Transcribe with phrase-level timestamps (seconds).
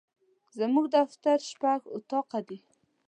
[0.57, 2.59] زموږ دفتر شپږ اطاقه دي.